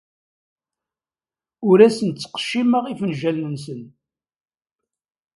Ur 1.69 1.77
asen-ttqeccimeɣ 1.87 2.83
ifenjalen-nsen. 2.87 3.81